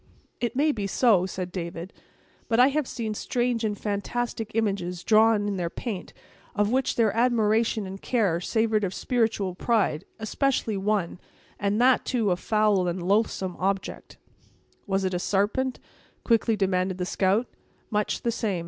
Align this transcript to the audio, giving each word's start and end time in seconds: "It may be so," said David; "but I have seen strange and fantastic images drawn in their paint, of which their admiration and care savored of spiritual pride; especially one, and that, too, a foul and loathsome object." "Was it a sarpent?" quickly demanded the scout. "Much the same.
"It 0.39 0.55
may 0.55 0.71
be 0.71 0.87
so," 0.87 1.27
said 1.27 1.51
David; 1.51 1.93
"but 2.47 2.59
I 2.59 2.69
have 2.69 2.87
seen 2.87 3.13
strange 3.13 3.63
and 3.63 3.77
fantastic 3.77 4.49
images 4.55 5.03
drawn 5.03 5.47
in 5.47 5.57
their 5.57 5.69
paint, 5.69 6.11
of 6.55 6.71
which 6.71 6.95
their 6.95 7.15
admiration 7.15 7.85
and 7.85 8.01
care 8.01 8.41
savored 8.41 8.83
of 8.83 8.95
spiritual 8.95 9.53
pride; 9.53 10.03
especially 10.17 10.75
one, 10.75 11.19
and 11.59 11.79
that, 11.79 12.03
too, 12.03 12.31
a 12.31 12.35
foul 12.35 12.87
and 12.87 13.03
loathsome 13.07 13.55
object." 13.59 14.17
"Was 14.87 15.03
it 15.03 15.13
a 15.13 15.19
sarpent?" 15.19 15.79
quickly 16.23 16.55
demanded 16.55 16.97
the 16.97 17.05
scout. 17.05 17.45
"Much 17.91 18.23
the 18.23 18.31
same. 18.31 18.59